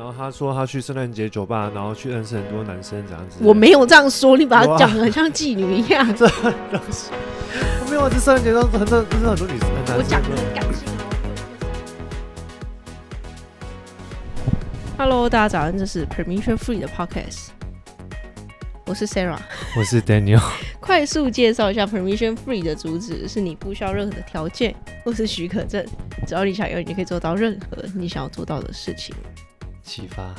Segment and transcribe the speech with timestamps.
[0.00, 3.36] 然后他说他去圣诞节酒吧，然后去认识很多男生这样子。
[3.42, 6.02] 我没有这样说，你把他讲的很像妓女一样。
[6.16, 7.10] 这东西，
[7.84, 9.68] 我没有啊，这圣诞节上很多认识很多女生。
[9.98, 11.04] 我讲的很感性哦。
[14.96, 17.48] Hello，大家早上，这是 Permission Free 的 Podcast。
[18.86, 19.36] 我是 Sarah，
[19.76, 20.40] 我是 Daniel。
[20.80, 24.74] 快速介绍一下 Permission Free 的主旨：是你不需要任何的条件
[25.04, 25.84] 或是许可证，
[26.26, 29.14] 只要你想要，你就可以做到任何你想要做到的事情。
[29.90, 30.32] 启发，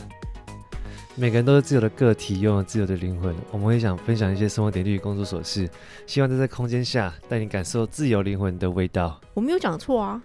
[1.13, 3.35] 每个人都是自由的个体，拥有自由的灵魂。
[3.51, 5.69] 我们会想分享一些生活点滴与工作琐事，
[6.07, 9.19] 希望在这空间下带你感受自由灵魂的味道。
[9.33, 10.23] 我没有讲错啊，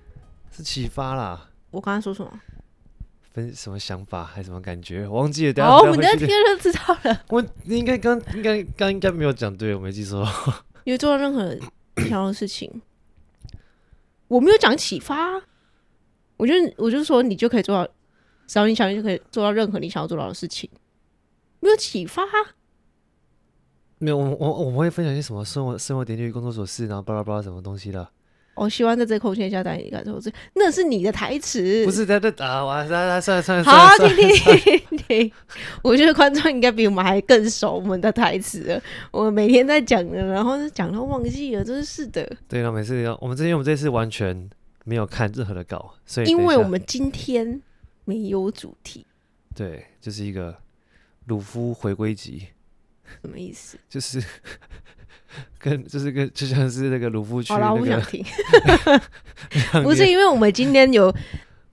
[0.53, 1.51] 是启发啦。
[1.73, 2.31] 我刚才说什么？
[3.33, 5.09] 分什么想法还是什么感觉？
[5.09, 5.67] 我忘记了。
[5.67, 7.25] 哦，我们在听就知道了。
[7.31, 10.25] 我应该刚应该刚应该没有讲对，我没记错。
[10.85, 11.53] 因为做到任何
[12.09, 12.81] 想要的事情，
[14.29, 15.43] 我没有讲启发。
[16.37, 17.93] 我觉得我就说你就可以做到，
[18.47, 20.69] 只要你想，就可以做到任何你想要做到的事情。
[21.61, 22.23] 没有启发？
[23.99, 24.17] 没有。
[24.17, 28.09] 我我我们会分享一些什么生活生活点滴、工作琐事，然后巴拉巴拉什么东西的。
[28.55, 34.57] 我希望在这个空间下带你感受这，那是你的台词，不是在这打完，来来算了算了，好，听听
[34.89, 35.33] 听听，
[35.83, 38.83] 我觉得观众应该比我们还更熟我们的台词了。
[39.11, 42.35] 我们每天在讲的，然后讲到忘记了，真是的。
[42.49, 44.49] 对啊，每次要我们这边，我们这次完全
[44.85, 47.61] 没有看任何的稿，所以因为我们今天
[48.07, 49.05] 没有主题，
[49.55, 50.57] 对，就是一个
[51.27, 52.47] 鲁夫回归集，
[53.21, 53.79] 什么意思？
[53.91, 54.25] 就是。
[55.59, 58.25] 跟就是跟就像是那个鲁夫去、那个，好了，我不想听。
[59.83, 61.15] 不是因为我们今天有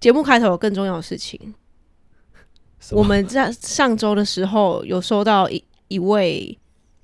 [0.02, 1.54] 节目开头有更重要的事情。
[2.92, 6.58] 我们在上周的时候有收到一一位，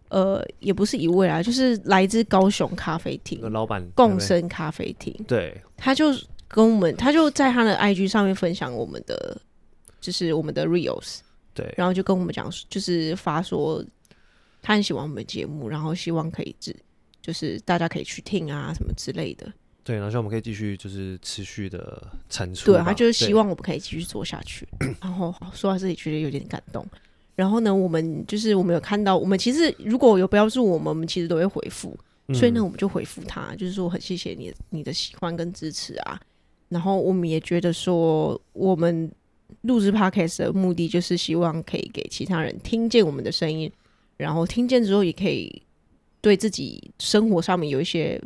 [0.09, 5.15] 呃，也不是一位啊，就是来自高雄咖啡厅老板共生咖啡厅。
[5.27, 6.07] 对，他就
[6.49, 9.39] 跟我们，他就在他的 IG 上面分享我们的，
[10.01, 11.19] 就是我们的 Reels。
[11.53, 13.81] 对，然后就跟我们讲，就是发说。
[14.61, 16.75] 他很喜欢我们的节目，然后希望可以只
[17.21, 19.49] 就是大家可以去听啊什么之类的。
[19.85, 22.69] 对，然后希望我们可以继续就是持续的产出。
[22.73, 24.67] 对，他就是希望我们可以继续做下去。
[24.99, 26.85] 然后说到这里觉得有点感动。
[27.37, 31.97] 然后呢，我们就是我们有看到，我们其实如果有标注我们，我们其实都会回复。
[32.33, 36.19] 所以呢，我们就回复他，就是说很谢谢你你的喜欢跟支持啊。
[36.69, 39.11] 然后我们也觉得说，我们
[39.61, 43.71] 录制 Podcast 的目的就是希望可以给其他人听见我们的声音。
[44.17, 45.61] 然后听见之后，也可以
[46.21, 48.21] 对自己生活上面有一些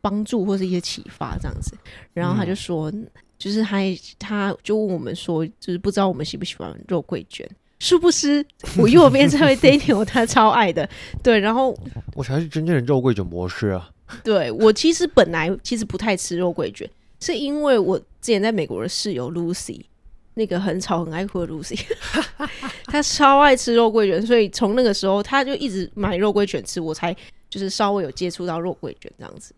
[0.00, 1.74] 帮助或是一些启发，这样子。
[2.12, 3.06] 然后他就说，嗯、
[3.38, 3.78] 就是他
[4.18, 7.48] 他就问我们说，就是不知道我们喜不喜欢肉桂卷？
[7.78, 8.44] 殊不知
[8.76, 10.88] 我右边这位 Daniel 他超爱的。
[11.22, 11.74] 对，然后
[12.14, 13.90] 我才是真正的肉桂卷博士啊。
[14.22, 16.86] 对，我其实本来其实不太吃肉桂卷，
[17.20, 19.82] 是因为我之前在美国的室友 Lucy。
[20.34, 21.78] 那个很吵很爱哭的 Lucy，
[22.86, 27.14] 他超爱吃肉桂卷，所以从那个时候他就一直买肉桂卷吃，我才
[27.50, 29.52] 就是稍微有接触到肉桂卷这样子。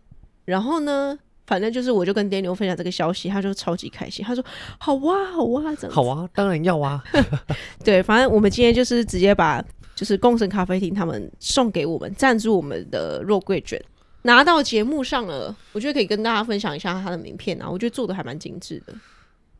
[0.45, 4.43] 然后呢，反正就是我就跟 Daniel 分享这个消息，他就超级开心，他说
[4.79, 7.01] 好哇好哇，这样好啊，当然要啊。
[7.85, 9.63] 对，反正我们今天就是直接把
[9.95, 13.81] 就是共生咖啡厅他们送给我们赞助我们的肉桂卷
[14.23, 18.93] 拿到节目上了，我觉得可以跟大家分享一下他的名片啊，我觉得做的还蛮精致的。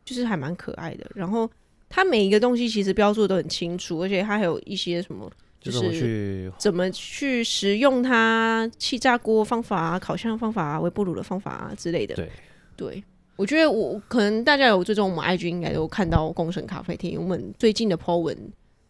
[0.04, 1.50] 就是还蛮可爱的，然后
[1.88, 12.14] 它每一个东西其实标注都很清楚，而且它还有一些什么，就是怎么去使用它气炸锅方法啊、烤箱方法啊、微波炉的方法啊之类的。
[12.14, 12.30] 对，
[12.76, 13.04] 对
[13.36, 18.36] 我觉得我可能大家有追踪我们 IG，应该都看到共生咖啡厅，我们最近的 po 文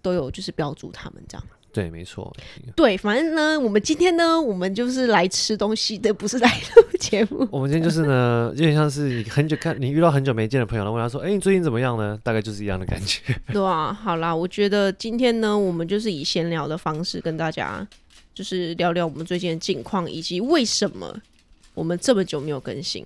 [0.03, 1.47] 都有就是标注他们这样。
[1.75, 2.33] 对，没错。
[2.77, 7.49] 对，反正呢，我们今天呢，我们就是来吃东西的，不是来录 节目。
[7.51, 13.21] 我们今天就是呢，有点像是你很久看你遇到很久没见的朋友，然后问他说：“哎、欸，你最近怎么样呢？”大概就是一样的感觉。
[13.53, 17.85] 对啊，好啦，我觉得今天呢，我们就是以闲聊的方式跟大家，
[18.33, 21.13] 就是聊聊我们最近的近况，以及为什么
[21.75, 23.05] 我们这么久没有更新。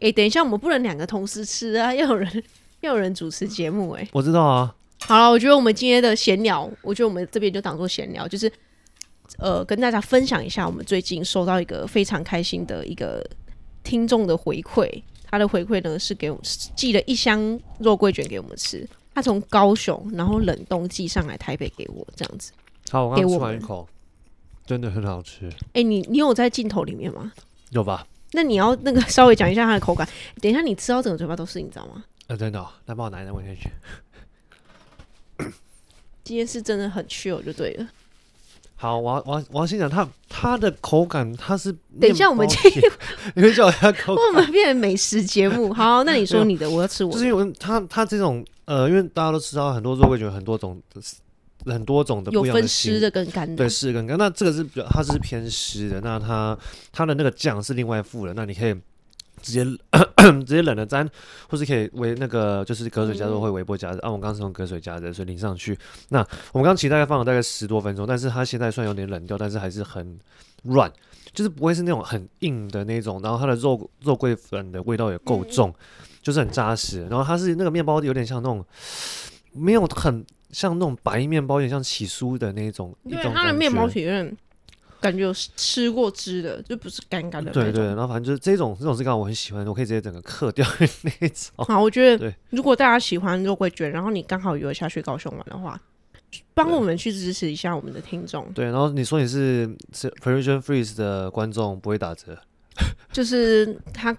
[0.00, 2.42] 哎、欸，等一下，我们不能两个同时吃啊，要有人
[2.80, 4.02] 要有人主持节目、欸。
[4.02, 4.74] 哎，我知道啊。
[5.06, 8.50] 好了，我觉得我们今天的闲聊，我觉得我们这边就当做闲聊，就是
[9.38, 13.24] 呃，跟大家分享一下我们最近收到一个非常开心的一个
[13.82, 15.02] 听众的回馈。
[15.26, 16.44] 他的回馈呢是给我们
[16.76, 22.52] 寄了一箱肉桂卷给我们吃，他从高雄然后冷冻寄上来台北给我这样子。
[22.90, 23.86] 好，我刚吃完一口，
[24.64, 25.48] 真的很好吃。
[25.48, 27.32] 哎、欸，你你有在镜头里面吗？
[27.70, 28.06] 有吧？
[28.32, 30.08] 那你要那个稍微讲一下它的口感。
[30.40, 32.04] 等一下你吃到整个嘴巴都是，你知道吗？
[32.28, 33.68] 呃，真的、哦，来帮我拿一下，闻下去。
[36.24, 37.86] 今天是真的很 chill 就对了。
[38.76, 42.82] 好，我要我要我要先讲它它的口感，它是等一下我们今天
[43.34, 45.72] 你会 叫我它口感，我们变成美食节目。
[45.74, 47.14] 好，那你说你的，我要吃我的。
[47.14, 50.82] 就是因为它它这种呃，因为大家都知道很多肉桂卷很多种，
[51.66, 54.18] 很多种的不一样的有分湿的跟干的，对，湿跟干。
[54.18, 56.58] 那这个是比较，它是偏湿的，那它
[56.92, 58.74] 它的那个酱是另外附的，那你可以
[59.44, 59.64] 直接
[60.40, 61.08] 直接冷的粘，
[61.48, 63.98] 或是可以微那个就是隔水加热或微波加热。
[63.98, 65.78] 嗯、啊，我刚是用隔水加热，所以淋上去。
[66.08, 70.18] 那我们刚其实大概放了大概十多分钟，但是它现在算有点冷掉，但是还是很
[70.62, 70.90] 软，
[71.32, 73.20] 就是不会是那种很硬的那种。
[73.22, 75.72] 然后它的肉肉桂粉的味道也够重。
[76.22, 78.64] 就是很扎实，然后它是那个面包有点像那种，
[79.52, 82.96] 没有很像那种白面包，有点像起酥的那种。
[83.06, 84.34] 对，它的面包体验
[85.04, 87.52] 感觉有吃过汁的，就不是干干的。
[87.52, 91.52] 对对，然后反正就是这种这种是刚刚我很喜欢，我可以直接整个嗑掉的那种。
[91.68, 95.78] 好，我觉得如果大家喜欢肉桂卷，然后你刚好有下去高雄玩的话，
[96.54, 98.50] 帮我们去支持一下我们的听众。
[98.54, 102.38] 对，然后你说你是是 Parisian Freeze 的观众，不会打折，
[103.12, 104.16] 就是他。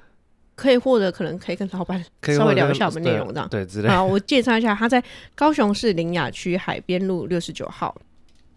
[0.57, 2.01] 可以获得，可能可以跟老板
[2.33, 3.49] 稍微聊一下我们内容这样。
[3.49, 3.89] 对，之类。
[3.89, 5.03] 好，我介绍一下，他在
[5.35, 7.93] 高雄市林雅区海边路六十九号。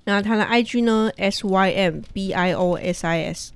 [0.09, 3.53] 那他的 IG 呢？S Y M B I O S I S，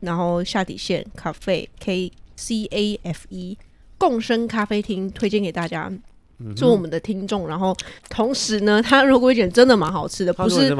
[0.00, 3.58] 然后下底线咖啡 K C A F E，
[3.98, 5.92] 共生咖啡厅推荐给大家，
[6.56, 7.46] 做我们的听众。
[7.46, 7.76] 然后
[8.08, 10.74] 同时呢，他肉桂卷真的蛮好吃的，不是。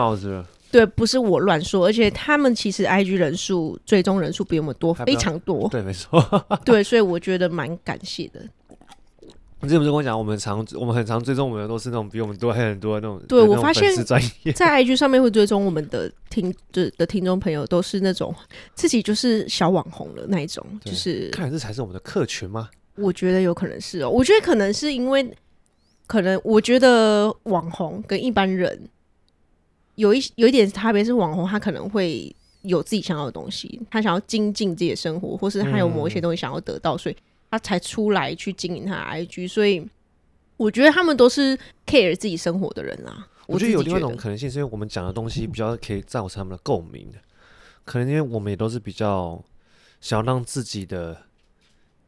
[0.70, 5.68] 对，不是我乱说，而且他们其实 IG 人数、最终人数比我们多，非常多。
[5.68, 6.18] 对，没错。
[6.64, 8.40] 对，所以我觉得蛮感谢的。
[9.62, 13.24] 你之前不是跟我讲，我们常我们很常追踪我们的都是那种比我们多还很多的那种。
[13.28, 14.20] 对，我发现在
[14.82, 18.34] IG 上面会追踪我们的听的的听众朋友，都是那种
[18.74, 22.68] 自己就是小网红的那一种，就是看来这才是我们的客群吗？
[22.96, 25.32] 我觉得有可能是哦，我觉得可能是因为，
[26.06, 28.88] 可能我觉得网红跟一般人。
[29.96, 37.16] 有一有一点差别是，网红他可能会有自己想要的东西，他想要精进自己的生活，或是他有某一些东西想要得到，嗯、所以
[37.52, 39.48] 他才出来去经营他的 IG。
[39.48, 39.88] 所以
[40.56, 41.56] 我觉得他们都是
[41.86, 43.28] care 自己生活的人啊。
[43.46, 47.18] 我觉得有另外一种可能性，是因为我们讲的东西比较可以造成他们的共鸣的，
[47.84, 49.40] 可能因为我们也都是比较
[50.00, 51.26] 想要让自己的。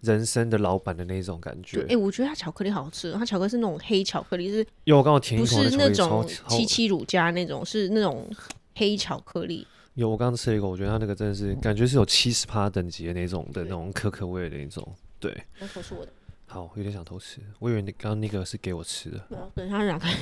[0.05, 1.81] 人生的老板的那种感觉。
[1.85, 4.67] 哎、欸，我觉得它巧克力好吃，它巧克力是那种黑巧克力，是。
[4.85, 8.31] 有我刚刚舔一口，不是那种七七乳加那种，是那种
[8.75, 9.67] 黑巧克力。
[9.94, 14.87] 有我刚刚吃了一个，我觉得它那个真的是感觉是有七十趴等级的那种的那种可可味的那种。
[15.25, 15.44] 对。
[15.59, 16.12] 那口是我的。
[16.47, 17.41] 好，有点想偷吃。
[17.59, 19.19] 我以为你刚刚那个是给我吃的。
[19.55, 20.12] 等一下拿开。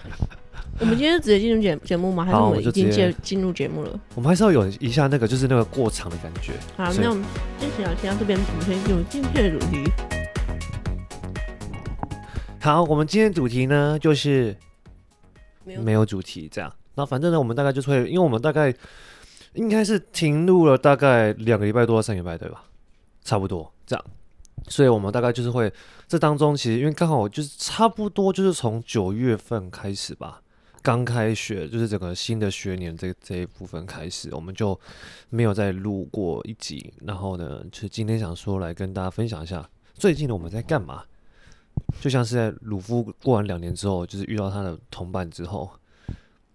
[0.78, 2.22] 我们今天直接进入节节目吗？
[2.24, 4.00] 还是我们已经进进入节目了？
[4.14, 6.52] 我们还是要有一下那个，就是那个过场的感觉。
[6.76, 7.24] 好，那我们
[7.58, 9.90] 先请到这边，我们先进入今天的主题。
[12.60, 14.54] 好，我们今天的主题呢，就是
[15.64, 16.70] 没有主题这样。
[16.94, 18.72] 那反正呢，我们大概就是会，因为我们大概
[19.54, 22.64] 应该是停录了大概两个礼拜多，三个礼拜对吧？
[23.24, 24.04] 差不多这样。
[24.68, 25.72] 所以我们大概就是会
[26.08, 30.42] 这当中，其实因为刚好就是差不多就是从九月份开始吧。
[30.82, 34.78] 刚开学就是整个新的学年这这一部分开始，我们就
[35.30, 36.94] 没有再录过一集。
[37.04, 41.02] 然后呢，就是今天想说来跟大家分享一下最近的我们在干嘛。
[42.00, 45.68] 就像是在鲁夫过完两年之后，就是遇到他的同伴之后，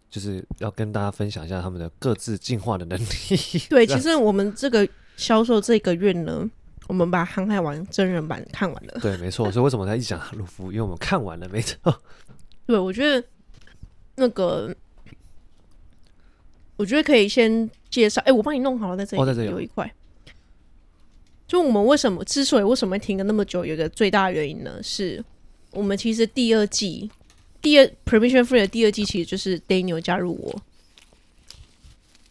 [0.10, 3.06] 就是要跟大家分享一下他们的各自进化的能力。
[3.70, 4.88] 对，其实我们这个
[5.18, 6.50] 销售这个月呢，
[6.88, 9.00] 我们把《航海王》真人版看完了。
[9.02, 9.52] 对，没错。
[9.52, 10.72] 所以为什么他一讲鲁夫？
[10.72, 11.78] 因为我们看完了，没错。
[12.66, 13.26] 对，我觉得。
[14.16, 14.76] 那个，
[16.76, 18.22] 我觉得可以先介绍。
[18.22, 19.92] 哎、欸，我帮你弄好了，在这里，哦、在这里有一块。
[21.48, 24.84] 就我们为什么之所以为什么会停了那么久，有一个最大的原因呢？
[24.84, 25.24] 是
[25.72, 27.10] 我们其实第二季
[27.62, 30.62] 第二 Permission Free 的第二季其实就是 Daniel 加入我，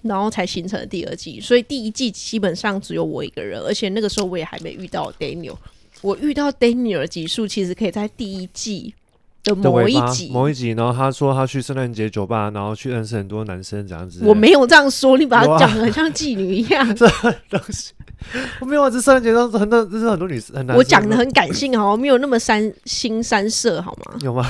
[0.02, 1.40] 然后才形成了第二季。
[1.40, 5.57] 所以第一季基本上只有我一个人，而且那个时候我也还没遇到 Daniel。
[6.02, 8.95] 我遇到 Daniel 的集数，其实可以在第一季。
[9.42, 14.21] 的某一集，某一集，然后他说他去圣诞节酒吧，然后去认识很多男生这样子。
[14.23, 16.87] 我没有这样说，你把它讲的很像妓女一样。
[16.95, 17.09] 这
[17.49, 17.95] 东西
[18.61, 20.76] 我没有啊，这圣诞节上很多，这是很多女生，很难。
[20.76, 22.02] 我讲的很感性好吗？
[22.02, 24.19] 没有那么三心三色好吗？
[24.21, 24.47] 有吗？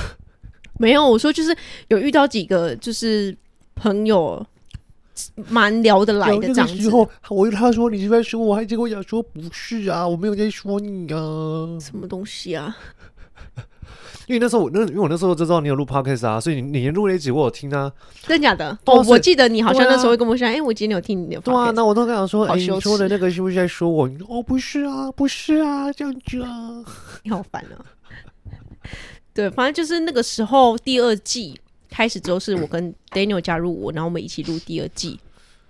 [0.80, 3.32] 没有，我说就是有遇到几个就是
[3.76, 4.44] 朋友
[5.48, 6.76] 蛮聊得来的这样子。
[6.76, 11.78] 时候我跟他说你是在说我，还结果讲说不是啊，我没有在说你啊。
[11.80, 12.76] 什么东西啊？
[14.26, 17.90] 因为那时候我那因为我那时候就知道你有录 podcast 啊，所以你你录了一集我有听啊。
[18.22, 18.78] 真假的？
[18.84, 21.40] 哦我记得你好像那时候会跟我说，哎、啊欸，我今天有听你的。
[21.40, 24.08] 对啊，那我都跟他说，哎、欸，你说的那个是不是在说我？
[24.28, 26.84] 哦，不是啊，不是啊，这样子啊。
[27.24, 27.74] 你好烦啊。
[29.34, 35.18] 对，反正就是那个时候第二季开始之后，是我 跟 Daniel 加入我，然后我们一起录第二季。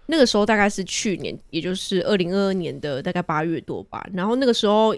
[0.07, 4.09] 那个时候大概是去年，也就是二零二二年的大概八月多吧。
[4.13, 4.95] 然后那个时候。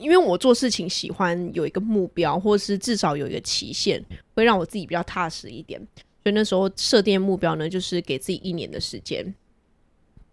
[0.00, 4.00] 因为我做事情喜欢有一个目标，或是至少有一个期限，
[4.32, 5.80] 会让我自己比较踏实一点。
[6.22, 9.34] 所以那时候设定目标呢，就是给自己一年的时间，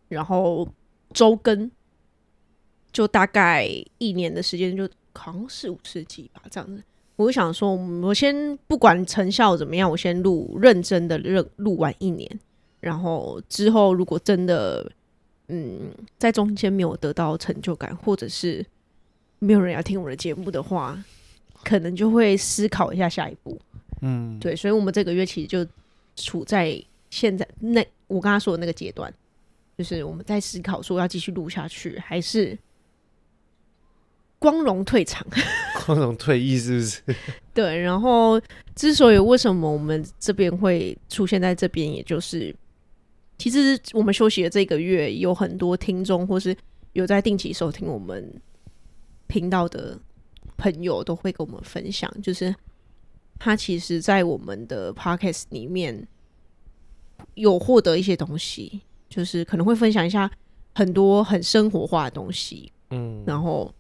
[0.08, 0.70] 然后
[1.13, 1.72] 周更，
[2.91, 3.67] 就大概
[3.98, 6.84] 一年的时间，就好像是五十集吧，这样子。
[7.15, 12.29] 我想说，我先不管成效怎么样，我先录认真的录录完一年，
[12.79, 14.91] 然后之后如果真的，
[15.48, 18.65] 嗯，在中间没有得到成就感，或者是
[19.39, 21.01] 没有人要听我的节目的话，
[21.63, 23.57] 可能就会思考一下下一步。
[24.01, 25.65] 嗯，对，所以我们这个月其实就
[26.15, 29.13] 处在现在那我刚刚说的那个阶段，
[29.77, 32.57] 就是我们在思考说要继续录下去，还是。
[34.38, 35.25] 光荣退场，
[35.88, 37.01] 光荣退役是不是？
[37.54, 38.42] 对，然后
[38.75, 42.56] 之所以为什么我们这边会出现在这边，也就是
[43.38, 46.56] 其实我们休息的这个月，有很多听众或是
[46.94, 48.30] 有在定期收听我们
[49.27, 49.98] 频道的
[50.58, 52.54] 朋友，都会跟我们分享，就是
[53.38, 56.08] 他其实，在我们的 podcast 里面
[57.36, 60.30] 有获得一些东西，就是可能会分享一下
[60.74, 63.74] 很多很生活化的东西，嗯，然后。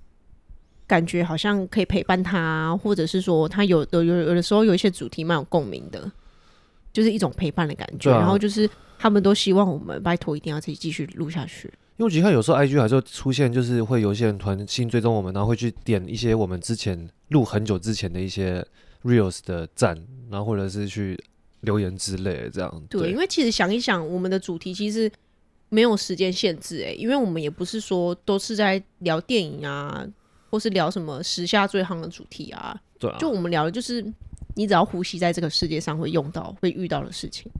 [0.87, 6.11] 感觉好像可以陪伴他，或者是说他有有有有的时候有一些主题蛮有共鸣的，
[6.93, 8.11] 就是一种陪伴的感觉。
[8.11, 11.67] 啊、然后就是他们都希望我们拜托一定要自己继续录下去。
[11.97, 18.65] 因为我觉得有时候 IG 还是会出现，就是会有一些人团新追踪我们，然后会去点一些我们之前录很久之前的一些
[19.03, 19.97] Reels 的赞，
[20.29, 21.17] 然后或者是去
[21.61, 22.83] 留言之类的这样。
[22.89, 25.09] 对，对因为其实想一想，我们的主题其实
[25.69, 30.05] 没有时间限制哎、欸，因为我们也不是说都是在聊电影啊。
[30.55, 32.73] 或是聊什么时下最夯的主题啊？
[32.97, 34.01] 对啊，就我们聊的就是
[34.53, 37.51] 你只要呼吸在这个世界上会用到、会遇到的事情。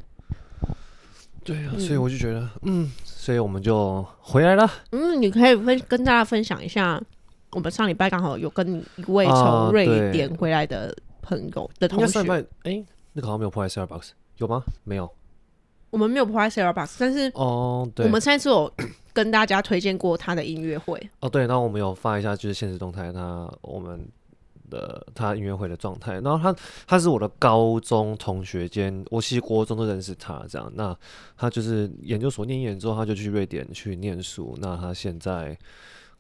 [1.44, 4.72] 对啊，所以我就觉得，嗯，嗯，所以我们就回来了。
[4.92, 7.04] 嗯，你可以分跟大家分享一下，
[7.52, 12.08] 我们上礼拜刚好有跟一位从瑞典回来的朋友的同学。
[12.08, 14.64] 上礼拜，哎，那个好像没有破坏 Star Box，有吗？
[14.86, 15.12] 没有。
[15.90, 18.74] 我们没有破坏 Star Box，但是哦，对，我们上次有。
[19.16, 24.08] 跟大家推荐过他的音乐会哦，对，那我们有发一下就是现实动态，他我们
[24.70, 26.20] 的他音乐会的状态。
[26.20, 26.56] 然后他
[26.86, 30.72] 他是我的高中同学兼，我其实国中都认识他这样。
[30.76, 30.96] 那
[31.36, 34.56] 他就是研究所念研之后，他就去瑞典去念书。
[34.60, 35.58] 那他现在。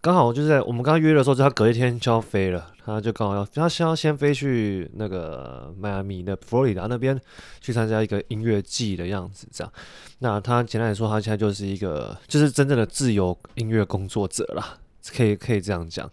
[0.06, 7.20] 刚好就是在我们刚刚约的时候，就他隔一天就要飞了，他就刚好要他先要先飞去那个迈阿密的佛罗里达那边
[7.60, 9.74] 去参加一个音乐季的样子，这样。
[10.20, 14.78] 那他简单来说，他现在就是一个就是真正的自由音乐工作者啦，
[15.12, 16.08] 可以可以这样讲。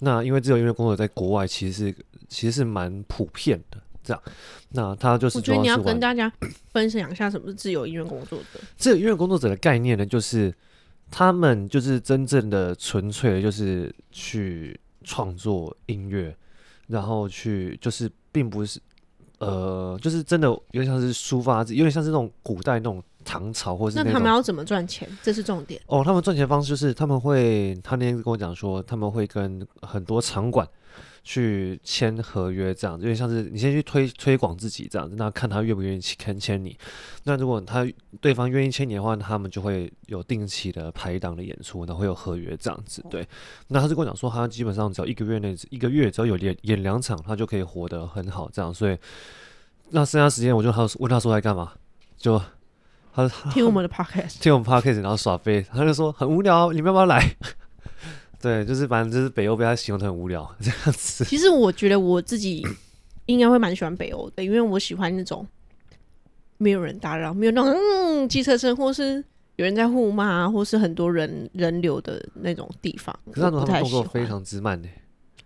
[0.00, 1.96] 那因为自由音乐工作者在国外其实是
[2.28, 4.22] 其实是蛮普遍的，这样。
[4.72, 6.30] 那他就是我觉得你要跟大家
[6.74, 8.60] 分享一下什么是自由音乐工作者。
[8.76, 10.54] 自由音乐工作者的概念呢，就是。
[11.10, 16.34] 他们就是真正的纯粹的，就是去创作音乐，
[16.86, 18.80] 然后去就是并不是，
[19.38, 25.08] 呃，就是真的有点像是抒发有点像是那种古代那种唐朝或者是那，那他们要怎么赚钱？
[25.22, 26.02] 这是重点哦。
[26.04, 30.66] 他们赚钱方式就是他们会，他那天跟我讲说，他们会跟很多场馆。
[31.22, 36.76] 去签合约这样子，因为像是你先去推推广自己这样子，那看他愿不愿意签签你。
[37.24, 37.86] 那如果他
[38.20, 43.04] 对方愿意签你的话，他们就会有定期的排档的演出，然后会有合约这样子。
[43.10, 43.26] 对，
[43.68, 48.72] 那他就跟我讲说，他基本上只要一个月内一个月只要有演演两场，他就可以活得很好这样。
[48.72, 48.96] 所以
[49.90, 51.72] 那剩下时间，我就他问他说在干嘛，
[52.16, 52.40] 就
[53.12, 57.36] 他听我们的 podcast，听我们 podcast，然后耍飞，他就说很无聊，你们要不要来？
[58.40, 61.24] 对，就是反正就是北欧被他形容的很无聊这样子。
[61.24, 62.66] 其实我觉得我自己
[63.26, 65.46] 应该会蛮喜欢北欧的，因为我喜欢那种
[66.56, 69.22] 没有人打扰，没有那种嗯机车声，或是
[69.56, 73.14] 有人在互骂，或是很多人人流的那种地方。
[73.30, 74.88] 可是他们动作非常之慢呢。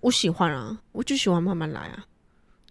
[0.00, 2.04] 我喜欢啊，我就喜欢慢慢来啊。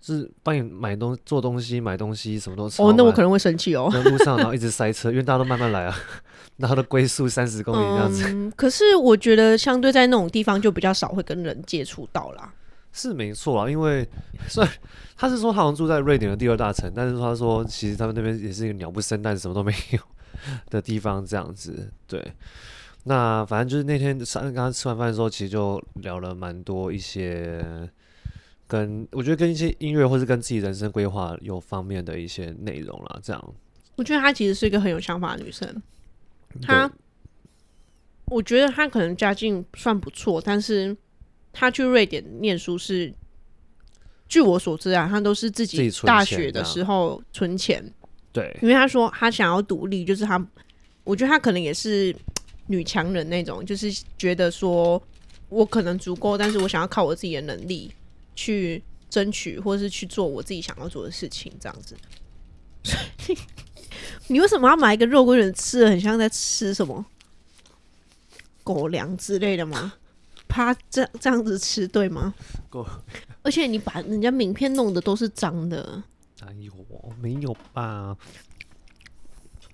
[0.06, 3.90] 是帮你买东做东西、买东西什么都哦，那我可能会生气哦。
[3.94, 5.96] 在路上然后一直塞车，因为大家都慢慢来啊。
[6.58, 12.54] 然后的龟速三十公里这样子，嗯，可是我觉得相对在那种地方就比较少会跟人接触到啦。
[12.92, 14.08] 是没错啊，因为
[14.48, 14.72] 虽然
[15.18, 20.00] 他是说他好像住在瑞典的第二大城，但是他说其实他们那边也是一个鸟不生蛋、什么都没有
[20.70, 21.90] 的地方这样子。
[22.08, 22.24] 对，
[23.06, 27.90] 那反正就是那天上刚刚吃完饭的时候，其实就聊了蛮多一些
[28.68, 33.20] 跟我觉得跟一些音乐或是跟自己人生规划有方面的一些内容啦。
[33.22, 33.54] 这样，
[33.96, 35.82] 我觉得她其实是一个很有想法的女生。
[36.62, 36.90] 她，
[38.26, 40.96] 我觉得她可能家境算不错，但是
[41.52, 43.14] 她去瑞典念书是，
[44.28, 47.84] 据我所知啊，她都是自己大学的时候存钱。
[48.32, 50.44] 对，因为她说她想要独立，就是她，
[51.04, 52.16] 我觉得她可能也是
[52.68, 55.02] 女强人那种，就是觉得说
[55.50, 57.92] 我可能足够，但是我想要靠我自己的能力
[58.36, 61.96] 去争取，或是去做我自己想要做的事情，这样子。
[64.28, 67.06] 你为什么要买一个肉桂卷吃的很像在吃什么
[68.64, 69.94] 狗粮之类的吗？
[70.48, 72.34] 怕这这样子吃对吗？
[72.70, 72.86] 狗，
[73.42, 76.04] 而且你把人家名片弄的都是脏的。
[76.42, 76.72] 哎呦，
[77.22, 78.16] 没有吧？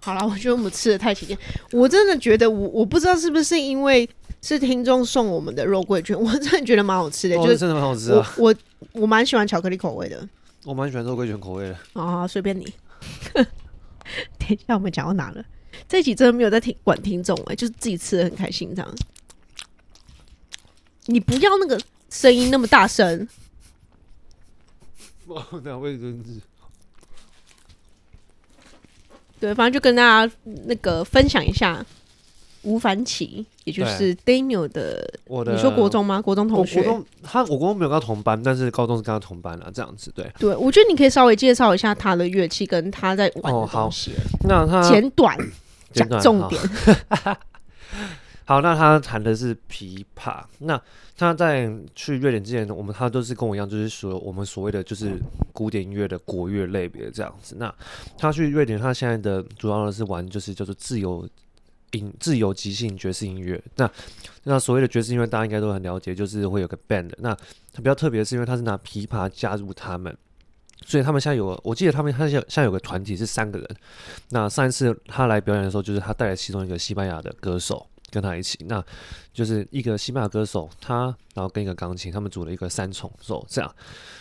[0.09, 1.37] 好了， 我觉得我们吃的太起劲。
[1.71, 4.09] 我真的觉得我，我我不知道是不是因为
[4.41, 8.33] 是听众送我们的肉桂卷，我真的觉得蛮好吃的，哦、就是真的蛮好吃啊。
[8.37, 8.53] 我
[8.93, 10.27] 我蛮喜欢巧克力口味的，
[10.65, 11.77] 我蛮喜欢肉桂卷口味的。
[11.93, 12.65] 啊，随便你。
[13.33, 13.45] 等
[14.49, 15.45] 一下，我们讲到哪了？
[15.87, 18.95] 这一集真的没有在听管听众哎，就是自己吃的很开心这样。
[21.05, 23.27] 你不要那个声音那么大声。
[25.27, 26.41] 哦，两位真是。
[29.39, 30.34] 对，反正就跟大家
[30.65, 31.86] 那个分享一下
[32.63, 35.10] 吴凡奇，也就是 Daniel 的。
[35.25, 36.22] 我的你说国中吗？
[36.22, 36.84] 国中同学。
[36.84, 40.29] 国中他我国中没有跟他同班，但是高中是跟他同班了，这样子对。
[40.38, 44.12] 对，我觉得你可以稍微介绍一下他的乐器跟他在玩的东西。
[44.12, 45.38] 哦、好，那他简短
[45.93, 46.62] 讲重点。
[48.49, 50.43] 好，那他弹的是琵琶。
[50.57, 50.81] 那
[51.15, 55.21] 他在去瑞典之前，我们他都是跟我一样，就是说我们所谓的就是
[55.53, 57.57] 古典音乐的国乐类别这样子。
[57.59, 57.71] 那
[58.17, 61.29] 他去瑞典，他现在的主要的是玩就是叫做自由
[61.91, 63.63] 音、自由即兴爵士音乐。
[63.75, 63.87] 那
[64.45, 67.11] 那所谓的爵士音乐，大家应该都很了解，就是会有个 band。
[67.19, 67.35] 那
[67.71, 70.17] 他比较特别的是，因为他是拿琵琶加入他们，
[70.87, 73.69] 所以他们现在有，我记得他们他现在有个团体是三个人。
[74.29, 77.85] 那上一次他来表演的时候，就是他带来其中一个西班牙的歌手。
[78.11, 78.83] 跟他一起，那
[79.33, 83.75] 就是一个西班牙歌手，他然后跟一个钢琴，他们组了一个三重奏，这样。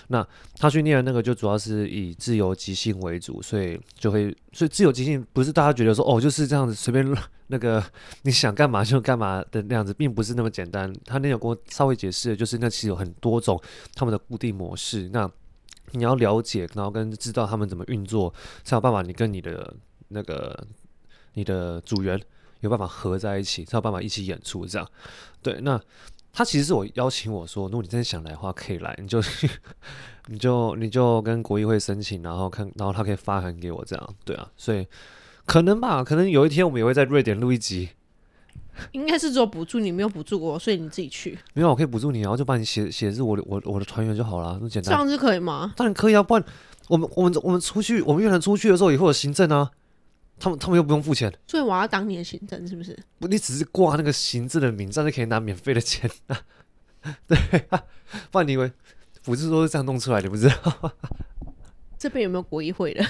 [0.09, 0.26] 那
[0.57, 7.07] 他去念的那个就主要是以自由即兴为主，所以就会，所以自由即兴不是大家觉得说哦就是这样子随便
[7.49, 7.83] 那个
[8.23, 10.92] 你想干嘛就干嘛的那样子，并不是那么简单。
[11.04, 13.61] 他那有跟我稍微解释，就是那其实有很多种
[13.95, 15.30] 他们的固定模式，那
[15.92, 18.33] 你要了解，然后跟知道他们怎么运作，
[18.64, 19.75] 才有办法你跟你的
[20.09, 20.66] 那个
[21.34, 22.19] 你的组员。
[22.60, 24.88] 有办法合在一起，才有办法一起演出这样。
[25.42, 25.80] 对，那
[26.32, 29.21] 他其实是我邀请我说，如果你真的想来的话，可以来，你就
[30.26, 34.14] 你就你就跟国议会申请，然后看，然后他可以发函给我这样。
[34.25, 34.86] 对啊，所以
[35.47, 37.90] 可能吧，可能有一天我们也会在瑞典录一集。
[38.92, 41.36] 应该是有补助，你没有补助过，所以你自己去。
[41.52, 44.94] 没有，我可以补助你，然后就帮你写写字，我的我我的团员就好了，那么简单。
[44.94, 45.73] 这样子可以吗？
[45.76, 46.44] 当然可以啊，不然
[46.86, 49.68] 我们我们我们出去，我们越南出去的时候也会有行政啊。
[50.39, 52.97] 他们他们又不用付钱，所以我要当你的行政是不是？
[53.19, 56.41] 不，你只是挂那个行政的名，这样就可以拿免费的钱啊。
[57.27, 57.39] 对
[57.71, 57.83] 啊，
[58.31, 58.71] 不然你以为
[59.23, 60.29] 不是说是这样弄出来的？
[60.29, 60.93] 不知道
[61.99, 63.05] 这边有没有国议会的？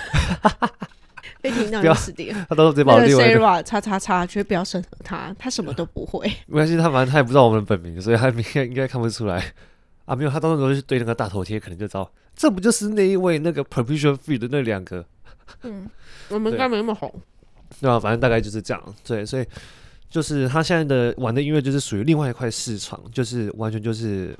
[1.40, 2.46] 被听到就死定了。
[2.48, 6.26] 他到时候直接把我列为 Sarah 叉叉叉，绝对不要审核他，他什么都不会。
[6.46, 9.52] 没关系，他反正他也不知道我们的本名，所以他应该应该看不出来
[10.04, 10.16] 啊。
[10.16, 15.04] 没有，他到时候是对那个大头贴，可能就知道这不就是那一位那个 provision Free 的那两个。
[15.62, 15.88] 嗯，
[16.28, 17.12] 我们应该没那么红，
[17.80, 17.98] 对啊？
[17.98, 18.94] 反正大概就是这样。
[19.04, 19.46] 对，所以
[20.08, 24.36] 就是他现在的玩的音乐就是属于另外一块市场，就是完全就是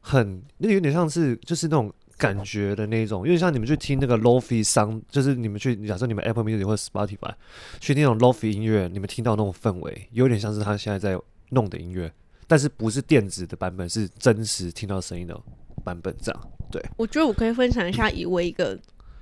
[0.00, 7.32] 很那有点像是就是那种感觉的那种，因为像你们去听那个 Lo-Fi Sound，就是你们去假设你们 Apple Music 或者 Spotify
[7.80, 11.18] 去听那种 Lo-Fi 音乐，你们听到那种氛围，有点像是他现在在
[11.50, 12.12] 弄的音乐，
[12.46, 15.38] 但是不是电子的版本，是真实听到声音的
[15.82, 16.50] 版本，这样。
[16.70, 18.78] 对，我觉得我可以分享一下，以为一个。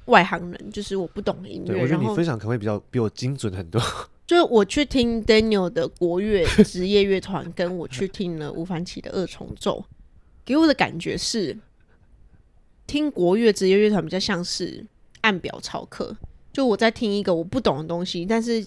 [0.08, 3.80] 外行人就是我不懂音乐，我觉得你分享可能会比较比我精准很多。
[4.26, 9.84] 就是我去听 Daniel 的国乐职业乐团，跟我去听了吴凡奇的二重奏，
[10.44, 11.56] 给我的感觉是，
[12.86, 14.84] 听国乐职业乐团比较像是
[15.22, 16.14] 按表操课。
[16.52, 18.66] 就我在听一个我不懂的东西，但是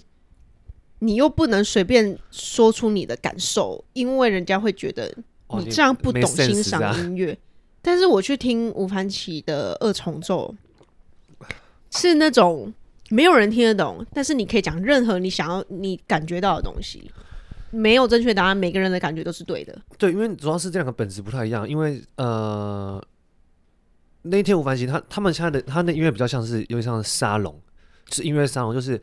[1.00, 5.14] 你又不能随便说出你的感受，因为人家会觉得
[5.58, 7.38] 你这样不懂欣赏音乐。
[7.82, 10.56] 但是我去听吴凡奇的二重奏。
[11.92, 12.74] 是那种
[13.10, 17.12] 没有人听得懂，但是你可以讲任何你想要、你感觉到的东西，
[17.70, 19.78] 没有正确答案，每个人的感觉都是对的。
[19.98, 21.68] 对，因为主要是这两个本质不太一样。
[21.68, 23.02] 因为呃，
[24.24, 27.62] 那天吴凡奇他他们现在的他那音乐比较像是有点像沙龙，
[28.10, 29.02] 是音乐沙龙，就是。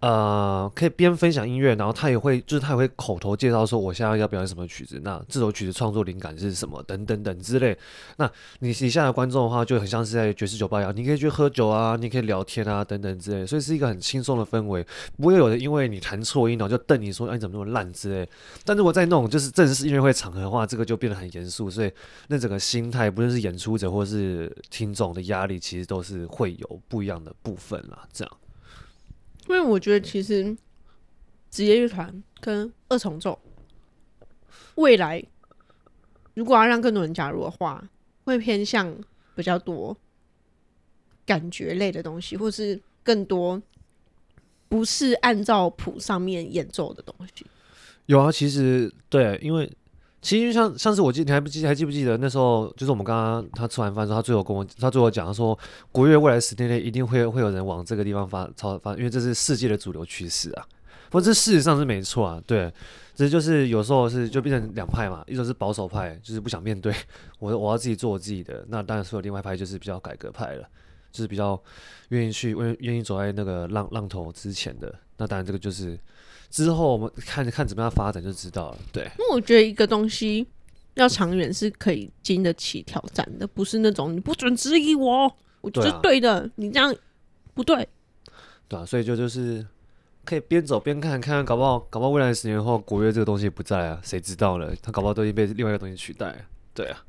[0.00, 7.76] 呃，可以边分享音乐，然后他也会，就是他也会口头介绍说，我现在要表演什么曲子，那这首曲子创作灵感是什么，等等等之类。
[8.16, 8.24] 那
[8.60, 14.82] 你你现在的观众的话，就很像是在爵士酒吧一样，你可以去喝酒啊，你可以聊天啊，等等之类，所以是一个很轻松的氛围，
[15.18, 18.26] 不会有人因为你弹错音，然后就瞪你说，哎，你怎么那么烂之类。
[18.64, 21.92] 但如果在那种就是正式音乐会场合的话，这个就变得很严肃，所以
[22.28, 28.36] 那整个心态，不论是演出者或是听众的压力，其实都是会有不一样的部分啦，这样。
[29.50, 30.56] 因为我觉得，其实
[31.50, 33.36] 职业乐团跟二重奏
[34.76, 35.20] 未来
[36.34, 37.90] 如果要让更多人加入的话，
[38.22, 38.96] 会偏向
[39.34, 39.96] 比较多
[41.26, 43.60] 感觉类的东西，或是更多
[44.68, 47.44] 不是按照谱上面演奏的东西。
[48.06, 49.68] 有啊，其实对，因为
[50.22, 55.58] 其实像上次我记，你还不记还记不记得那时候，就是我们刚刚他吃完饭之后，他最后跟我他最后讲说，
[55.90, 60.66] 国乐未来十年内一定会会有人往这个地方发超发，因为这是世界的主流趋势啊。
[61.08, 62.72] 不这事实上是没错啊，对，
[63.16, 66.94] 这就是有时候是就变成两派嘛，一种是保守派，就是不想面对
[67.40, 70.68] 我我要自己做我自己的，那当然是有另外一派就是比较改革派了，
[71.10, 71.60] 就是比较
[72.10, 75.98] 愿意去愿愿意走在那个浪浪头之前的，那当然这个就是
[76.50, 79.04] 之后我们看看怎么样发展就知道了，对。
[79.04, 80.46] 因为我觉得一个东西
[80.94, 86.94] 要长远是可以经得起挑战的，不是那种你不准质疑我，我就是对的，你这样
[87.54, 87.88] 不对，
[88.68, 89.66] 对啊，所以就就是。
[90.22, 94.70] 可以边走边看，看看搞不好，搞不好未来十年后国乐这个东西不在啊，谁知道呢？
[94.82, 96.46] 他搞不好都已经被另外一个东西取代。
[96.74, 97.02] 对啊，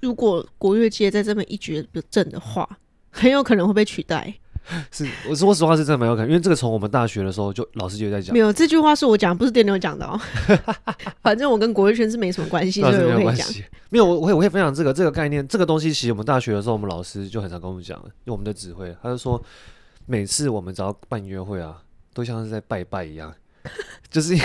[0.00, 2.68] 如果国乐界在这么一蹶不振的话，
[3.08, 4.34] 很有可能会被取代。
[4.90, 8.32] 是，我说实话是真的蛮有可能，因为这个从我们大学的时候就老师就在讲。
[8.32, 10.20] 没有这句话是我讲，不是电流讲的哦。
[11.22, 13.46] 反正我跟国乐圈是没什么关系，所以我会讲。
[13.90, 19.42] 没有，我我会我会分享这个这个概念，这个东西其实我们大学的时候，我们老师就很常跟我们讲，因为我们的指挥，他就说
[20.06, 21.82] 每次我们只要办约会啊。
[22.14, 23.30] 都像是在拜拜一样，
[24.10, 24.42] 就是因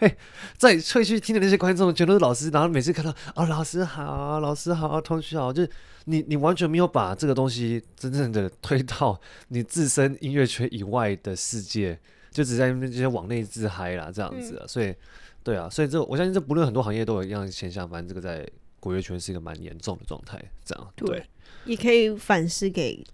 [0.00, 0.16] 为
[0.56, 5.70] 在会去听的那些观众全都是老师，然后每次看到哦，老师好，老师好，同学好，就是
[6.06, 11.98] 你你完全没有把这个东西真正的推到你自身音乐圈以外的世界，
[12.30, 14.94] 就只在那边这些往内自嗨啦，这样子啊，所以
[15.42, 18.48] 对啊，所以这我相信这不论很多行业都有一样的现象，反正这个在
[18.80, 21.26] 国乐圈是一个蛮严重的状态，这样对，对，
[21.66, 23.04] 也可以反思给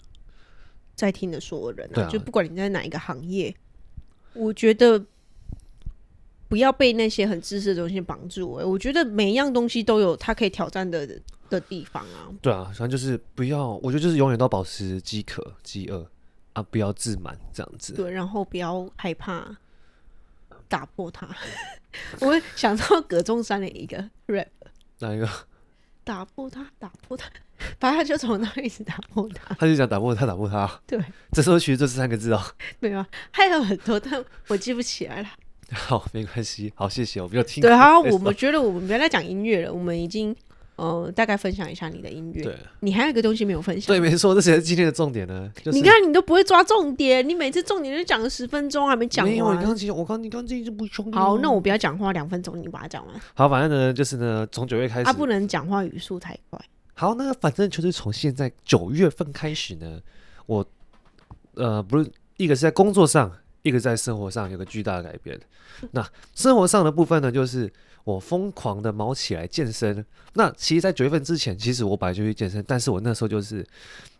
[0.94, 2.08] 在听的所有人啊，啊。
[2.08, 3.54] 就不管你在哪一个行业。
[4.34, 5.04] 我觉得
[6.48, 8.54] 不要被那些很知识的东西绑住。
[8.54, 11.06] 哎，我觉得每一样东西都有它可以挑战的
[11.48, 12.28] 的地方啊。
[12.40, 16.04] 对啊，反正就是不要，我觉得就是永远都保持饥渴、饥饿
[16.54, 17.92] 啊，不要自满这样子。
[17.92, 19.56] 对，然后不要害怕
[20.68, 21.28] 打破它。
[22.20, 24.48] 我会想到葛中山的一个 rap，
[24.98, 25.28] 哪一个？
[26.04, 27.28] 打破它，打破它，
[27.78, 29.54] 反正他就从那一直打破它。
[29.56, 30.80] 他就想打破它，打破它。
[30.86, 30.98] 对，
[31.32, 32.42] 这时候其实就是三个字哦。
[32.80, 35.28] 没有，还有很多，但我记不起来了。
[35.74, 36.72] 好，没关系。
[36.74, 37.60] 好，谢谢，我不要听。
[37.60, 40.34] 对，好， 我们觉得我们不要再讲音乐了，我们已经。
[40.76, 42.40] 呃，大概分享一下你的音乐。
[42.40, 43.88] 对，你还有一个东西没有分享。
[43.88, 45.50] 对，没错，这才是今天的重点呢。
[45.60, 49.32] 就是、你看，你都不会抓重点，你每次重点就讲了十分钟，还没讲完。
[49.32, 51.04] 没有，你刚刚我刚你刚刚一直不说。
[51.10, 53.20] 好，那我不要讲话，两分钟你把它讲完。
[53.34, 55.04] 好，反正呢，就是呢，从九月开始。
[55.04, 56.60] 他不能讲话语速太快。
[56.94, 60.00] 好，那反正就是从现在九月份开始呢，
[60.46, 60.64] 我
[61.54, 65.38] 呃，不是一个是在工作上，一个在生活上有个巨大的改变。
[65.92, 67.72] 那生活上的部分呢，就是。
[68.04, 70.02] 我疯狂的卯起来健身。
[70.32, 73.62] 那其实，在九月份之前，其实我本来就去健身，但是我那时候就是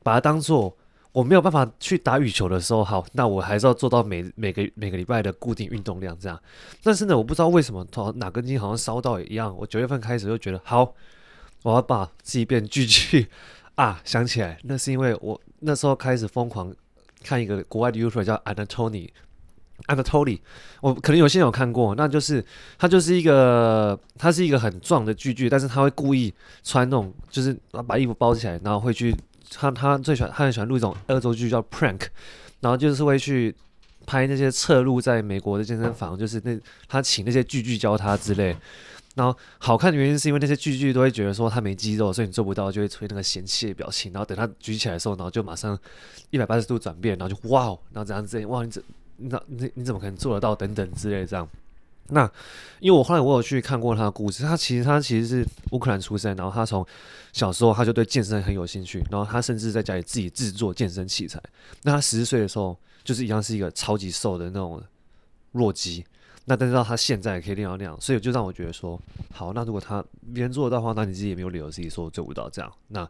[0.03, 0.77] 把它当做
[1.11, 6.39] 我没有办法去打羽球的时候，好，那我还是要做到每每个 每个礼拜的固定运动量这样。
[6.83, 9.57] 但是呢，我不知道为什么，哪根筋好像烧到一样。
[9.57, 10.95] 我九月份开始就觉得，好，
[11.63, 13.27] 我要把自己变巨巨
[13.77, 14.03] 啊！
[14.05, 16.71] 想起来，那是因为我那时候开始疯狂
[17.23, 19.09] 看一个国外的 YouTuber 叫 Anatony。
[19.87, 20.39] Anatoly，
[20.83, 22.45] 我可能有些人有看过，那就是
[22.77, 29.17] 他就是一个他是一个很壮的巨巨，但是他会故意穿那种就是把衣服包起来，然后会去
[29.51, 32.03] 他他最喜欢他很喜欢录一种恶作剧叫 prank，
[32.61, 33.55] 然后就是会去
[34.05, 38.55] 拍那些侧录在美国的健身房，就是那他请那些巨巨教他之类，
[39.15, 45.79] 然后好看的原因是因为那些巨巨都会觉得说他没肌肉，所以你做不到，就会出现那个嫌弃的表情，然后等他举起来的时候，然后就马上
[46.31, 48.83] 一百八十度转变，然后就哇哦，然后这样子哇你这。
[49.19, 50.55] 那你你怎么可能做得到？
[50.55, 51.47] 等等之类这样。
[52.11, 52.25] 那
[52.81, 56.87] 因为我后来我有去看过他的故事，他其实他其实是乌克兰出生，然后他从
[57.35, 61.39] 小时候他就对健身很有兴趣，然后他甚至在家里自己制作健身器材。
[61.83, 64.83] 那他十岁的时候就是一样是一个超级瘦的那种
[65.53, 66.03] 弱鸡。
[66.47, 68.99] 那但是到他现在可以练到那样，所以就让我觉得说，
[69.35, 70.03] 好，那如果他
[70.33, 72.73] 别人做得到的话，那你自己也没有理由自己说做不到这样。
[72.87, 73.07] 那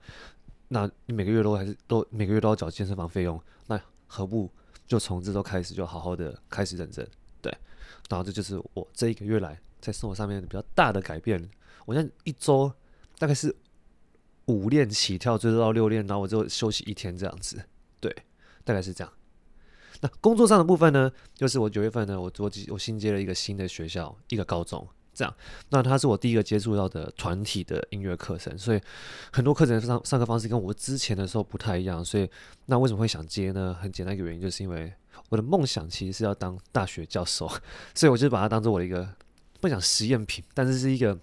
[0.67, 4.51] 那你每个月都还是都每个月都要缴健身房费用，那何不？
[4.89, 7.07] 就从这周开始，就好好的开始认真，
[7.41, 7.57] 对，
[8.09, 11.49] 然后这就是我这一个月来在生活上面比较大的改变。
[11.85, 12.73] 我现在一周
[13.19, 13.55] 大概是
[14.47, 17.63] 五练起跳，最多到六练，然后我就休息一天这样子，
[18.01, 18.11] 对，
[18.65, 19.13] 大概是这样。
[20.01, 24.89] 那工作上的部分呢，就是我九月份呢，我我我新接了一个新的学校，一个高中。
[25.19, 25.35] 这样，
[25.71, 28.81] 那他是我第一个接触到的团体的音乐课程，所以
[29.33, 32.31] 很多课程上上课方式跟我之前的时候不太一样，所以
[32.67, 33.77] 那为什么会想接呢？
[33.81, 34.93] 很简单一个原因，就是因为
[35.29, 37.51] 我的梦想其实是要当大学教授，
[37.97, 39.09] 所以我就把它当做我的一个
[39.61, 41.19] 不想实验品，但是是一个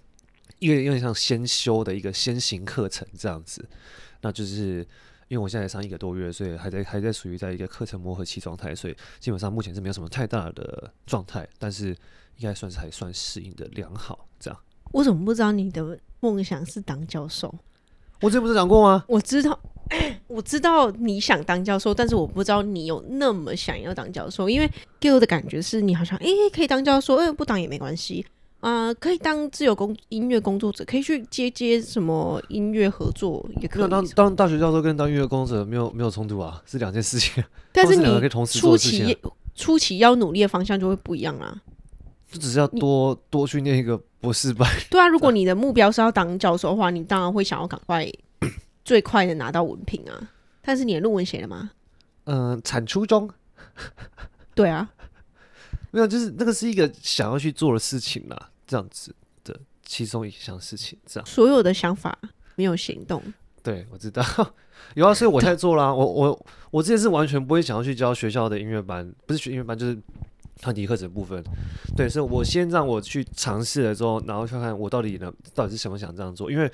[0.58, 3.66] 一个有点像先修的一个先行课程这样子。
[4.20, 4.86] 那就是
[5.28, 11.88] 因为我现在上一个多月，所以还在还在属于在一个课程磨合期状态，所以基本上目前是没有什么太大的状态，但是
[12.36, 14.26] 应该算是还算适应的良好。
[14.38, 14.60] 这样，
[14.92, 17.54] 我怎么不知道你的梦想是当教授？
[18.20, 19.04] 我之前不是讲过吗？
[19.08, 19.58] 我知道。
[20.26, 28.26] 我知道你想当教授，但是我不知道你有那么想要当教授，因为给我的感觉是你好像诶、欸、可以当教授，诶、欸、不当也没关系啊、
[28.60, 33.88] 呃，可以当自由工音乐工作者，可以去接接什么音乐合作也可以。
[33.88, 37.42] 当当大学教授跟当音乐工作者没有没有冲突啊，是两件事情。
[37.72, 39.16] 但是你初期
[39.54, 41.56] 初期要努力的方向就会不一样啊，
[42.30, 44.68] 就只是要多多去念一个博士班。
[44.90, 48.06] 对啊，如果你的目标是要当教授的话，你当然会想要赶快。
[48.84, 50.30] 最快的拿到文凭啊！
[50.62, 51.72] 但是你的论文写了吗？
[52.22, 53.28] 嗯、呃，产出中。
[54.54, 54.88] 对啊，
[55.90, 61.26] 没有，就是那个是一个想要去做的事情啦，这样子的其中一项事情，这样。
[61.26, 62.18] 所有的想法
[62.54, 63.22] 没有行动。
[63.62, 64.22] 对，我知道。
[64.94, 65.92] 有啊，所以我在做啦。
[65.92, 69.98] 我我我之前是完全不会想要去教学校的音乐班，不是学音乐班，就是。
[70.62, 71.44] 团体课程部分，
[71.94, 76.72] 对，所以我先让我去尝试了之后，然后看看我到底能到底是什么想这样做，因为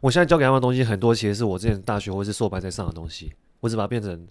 [0.00, 4.24] 我现在教给他们的东西很多，其实是我之前大学或是硕班在上的东西，我只把它变成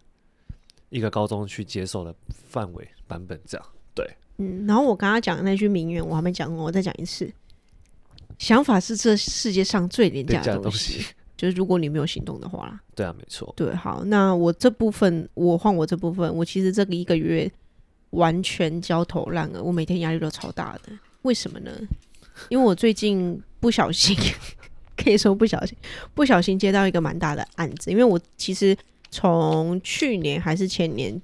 [0.87, 2.15] 一个高中去接受的
[2.47, 3.67] 范围版本这样。
[3.93, 7.31] 对，嗯，然后我刚刚讲的那句名言我还没讲过，我再讲一次，
[8.37, 11.05] 想法是这世界上最廉价的东西，
[11.37, 17.51] 就是如果你没有行动的话，对啊，没错，对，好，那我这部分我换我这部分，我其实这个一个月。
[18.13, 20.93] 完全焦头烂额，我每天压力都超大的。
[21.23, 21.71] 为什么呢？
[22.47, 24.15] 因为我最近不小心，
[24.95, 25.75] 可以说不小心，
[26.13, 27.89] 不小心接到一个蛮大的案子。
[27.89, 28.77] 因为我其实
[29.09, 31.19] 从去年还是前年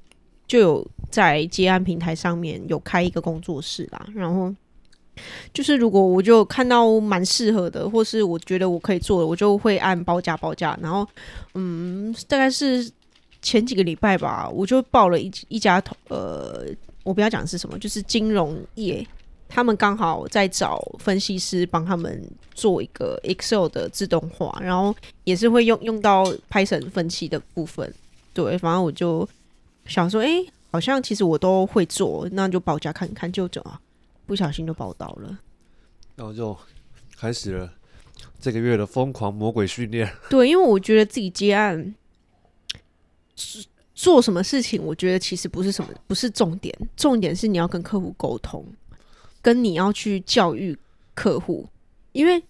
[0.50, 4.06] 就有在接案平台上面有开一个工作室啦。
[4.14, 4.54] 然后
[5.54, 10.78] 就是如果我就看到蛮适合的，或是我觉得我可以做的，我就会按报价报价。
[10.82, 11.08] 然后
[11.54, 12.92] 嗯，大概是。
[13.42, 16.66] 前几个礼拜吧，我就报了一一家呃，
[17.06, 19.08] 我不要讲是什么，就是金融业，
[19.48, 22.22] 他们刚好在找分析师帮他们
[22.54, 27.94] 做一个 Excel 的自动化，然后也是会用用到 Python 分析的部分。
[28.34, 29.26] 对，反正我就
[29.90, 33.82] 想说，哎、欸，好像其实我都会做，那就报价看看，就这啊，
[34.26, 35.38] 不小心就报到了，
[36.16, 36.58] 然后就
[37.18, 37.70] 开始了
[38.40, 40.10] 这个月的疯狂魔鬼训练。
[40.30, 41.94] 对，因为我觉得自己接案。
[43.96, 48.66] 做什么事情，我觉得其实不是什么，不是重点，重点是你要跟客户沟通，
[49.42, 50.78] 跟你要去教育
[51.14, 51.68] 客户。
[52.14, 52.42] 因为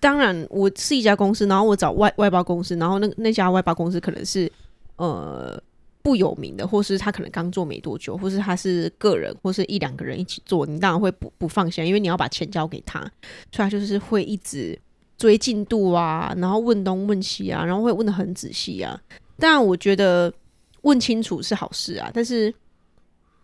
[0.00, 4.50] 当然我是一家公司，然后我找外外包公司，然后那那家外包公司可能是
[4.96, 5.58] 呃
[6.02, 13.00] 不有名的，或是他可能刚做没多久，或是他是个人，或是一两个人一起做，你当然会不不放心，因为你要把钱交给他，
[13.52, 14.78] 所以他就是会一直
[15.16, 19.00] 追进度啊，然后问东问西啊，然后会问得很仔细啊。
[19.38, 20.32] 但我觉得
[20.82, 22.52] 问清楚是好事啊，但是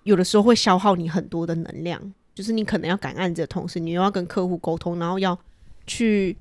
[0.03, 2.01] 有的时候会消耗你很多的能量，
[2.35, 5.39] 就是你可能要赶案子的同时，你又要跟客户沟通，然后要
[5.87, 6.37] 去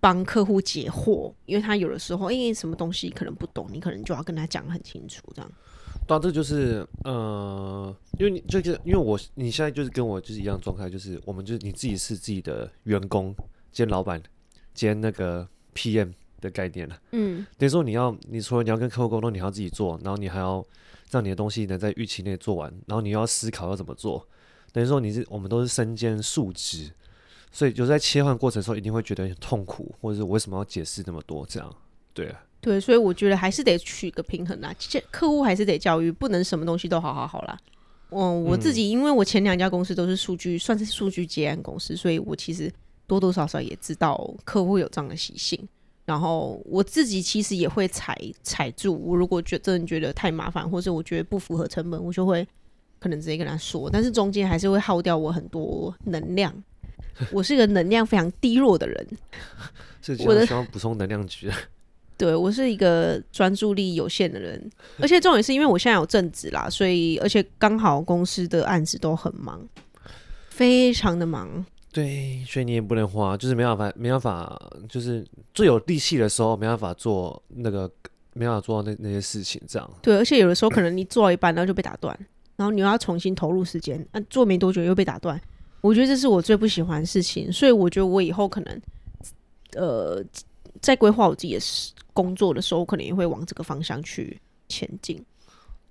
[0.00, 5.50] 帮客户解惑，因为他有的时候因为什么东西可能不懂，你可能就要跟他讲很清楚，这样。
[6.06, 13.34] 对啊，这就是呃，因为你就是因为我你现在就是跟我就是一样状态，就是我们就是你自己是自己的员工
[13.72, 14.22] 兼老板
[14.74, 16.12] 兼那个 PM。
[16.40, 20.64] 的概念了，嗯，等于说你要，你除了你要跟客户沟通，你还要自己做，然后你还要
[21.10, 24.24] 让你的东西能在预期内做完，然后你要思考要怎么做，
[24.70, 26.88] 等于说你是我们都是身兼数职，
[27.50, 31.74] 所以就在切换过程的时候一定会觉得很痛苦，或者是我为什么要解释那么多这样，
[32.12, 34.74] 对啊，对，所以我觉得还是得取个平衡啦，
[35.10, 37.58] 客户还是得教育，不能什么东西都好好好啦。
[38.10, 42.72] 嗯，我自己因为我前两家公司都是数据，算是数据接案公司，所以我其实
[43.06, 45.58] 多多少少也知道客户有这样的习性。
[46.04, 52.46] 然后我自己其实也会踩踩住，我如果觉真的觉得太麻烦，或者我觉得不符合成本，我就会
[52.98, 53.90] 可能直接跟他说。
[53.90, 56.50] 但是中间还是会耗掉我很多能量。
[57.32, 59.06] 我是一个能量非常低落的人，
[60.26, 61.50] 我的需要补充能量局。
[62.18, 69.64] 对，我是一个专注力有限的人，而且重点是因为我现在有正职啦，所以而且刚好公司的案子都很忙，
[70.48, 71.64] 非常的忙。
[71.92, 77.88] 对，所以你也不能花，就是没办法，没办法，就是最有力气的时候没办法做那个，
[78.34, 79.90] 没办法做到那那些事情，这样。
[80.02, 82.16] 对，而且有的时候可能你做到一半，然后就被打断，
[82.56, 85.40] 然后你又要重新投入时间，啊，做没多久又被打断。
[85.80, 88.82] 我觉得这是我最不喜欢的事情，所以我觉得我以后可能，
[89.74, 90.24] 呃，
[90.80, 91.60] 在规划我自己的
[92.12, 95.24] 工作的时候，我可能也会往这个方向去前进。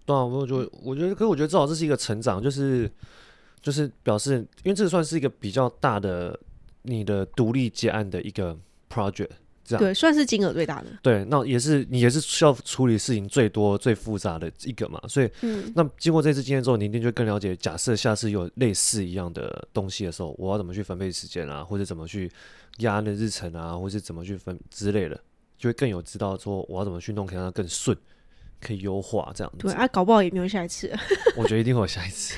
[0.05, 2.91] 对啊，我就我觉得，可是我觉得至少这是一个成长，就是。
[3.59, 6.39] 就是表示，因为这算是一个比较大的
[6.83, 8.57] 你的独立接案的一个
[8.89, 9.31] project。
[9.75, 10.87] 对，算是金额最大的。
[11.01, 15.01] 对，那也是你也是需要处理事情最多、最复杂的一个嘛。
[15.09, 17.55] 所以，嗯，那经过这次经验之后，你一定就更了解。
[17.55, 22.31] 假设下次有类似一样的东西的时候，我要怎么去分配时间啊，或者怎么去
[22.77, 25.19] 压那日程啊，或者怎么去分之类的，
[25.57, 27.97] 就会更有知道说我要怎么去弄，可以让它更顺，
[28.61, 29.67] 可以优化这样子。
[29.67, 30.93] 对啊，搞不好也没有下一次。
[31.35, 32.35] 我觉得一定会有下一次。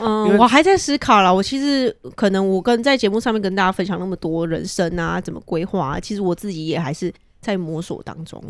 [0.00, 1.32] 嗯，我还在思考啦。
[1.32, 8.42] 我其实可能我跟在节目上面跟大家分享那么多人生啊，怎么规划啊，其实我自己也还是在摸索当中。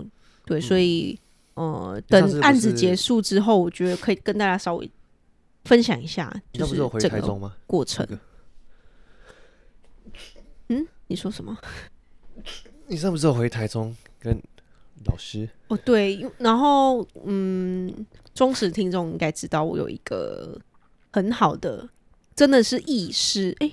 [0.45, 1.19] 对，所以
[1.55, 4.91] 呃，等案子结束之后，我觉得可以跟大家稍微
[5.65, 8.07] 分享一下，就是这个过程。
[10.69, 11.57] 嗯，你说什么？
[12.89, 14.41] 你上不是有回台中跟
[15.05, 15.49] 老师？
[15.69, 20.59] 哦，对，然后嗯，忠实听众应该知道我有一个。
[21.11, 21.89] 很好的，
[22.37, 23.73] 真的是亦师哎，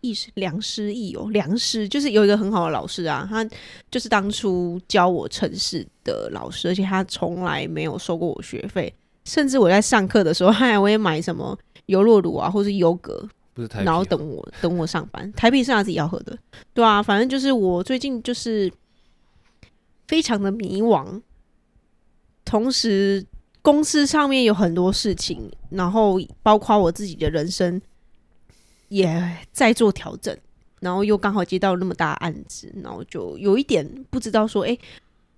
[0.00, 3.44] 亦师良师益友，良师就是有一个很好的老师啊，他
[3.90, 8.92] 就是当初教我城市的老师，而且他从来没有收过我学费，
[9.24, 16.38] 甚至我在上课的时候，他还会买什么优酪乳啊，或是优格，不是台啤，然后等我等我上班，台币是他自己要喝的，
[16.74, 18.70] 对啊，反正就是我最近就是
[20.06, 21.22] 非常的迷惘，
[22.44, 23.24] 同时。
[23.64, 27.80] 公司上面有很多事情，然后包括我自己的人生
[28.88, 30.38] 也在做调整，
[30.80, 34.78] 然后又刚好接到那么大案子，然后就有一点不知道说，哎，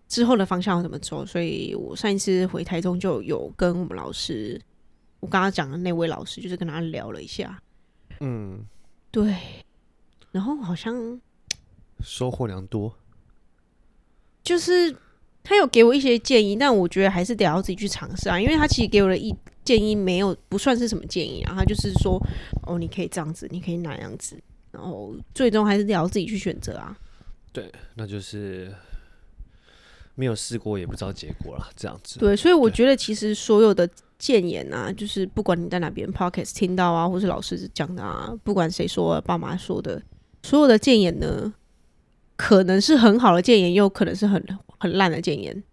[0.09, 1.25] 之后的方向要怎么走。
[1.25, 4.61] 所以我上一次回台中就有跟我们老师，
[5.21, 7.63] 我刚刚讲的那位老师，就是跟他聊了一下，
[8.19, 8.67] 嗯，
[9.13, 9.37] 对，
[10.33, 11.21] 然后好像
[12.01, 12.93] 收获良多，
[14.43, 14.97] 就是。
[15.49, 18.41] 他有给我一些建议，但我觉得还是得要自己去尝试啊。
[18.41, 19.33] 因为他其实给我的一
[19.65, 22.21] 建议没有不算是什么建议啊，他就是说
[22.67, 24.37] 哦，你可以这样子，你可以那样子，
[24.73, 26.99] 然后最终还是得要自己去选择啊。
[27.53, 28.75] 对，那就是
[30.17, 32.19] 没有试过也不知道结果了，这样子。
[32.19, 40.03] 对，所以我觉得其实所有的建言啊，就是不管你在哪边 Podcast 听到啊，或是老师讲的啊，不管谁说，爸妈说的，
[40.43, 41.55] 所有的建言呢，
[42.37, 44.43] 可能是很好的建言，又可能是很。
[44.79, 45.65] 很烂的建言，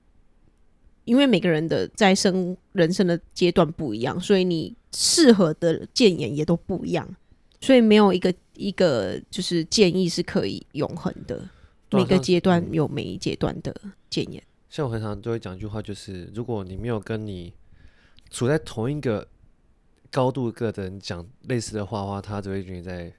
[1.03, 7.05] 因为每个人的在生人生的阶段不一样，所以你适合的建言也都不一样，
[7.59, 11.37] 所以没有一个一个就是建议是可以永恒的。
[11.91, 13.75] 每个阶段有每一阶段的
[14.09, 14.41] 建言。
[14.69, 17.51] 像我很常都会讲一句话，就是如果你没有跟你
[18.29, 19.27] 处在同一个
[20.09, 23.13] 高度个的人讲类似的话的话，他只会觉得你在。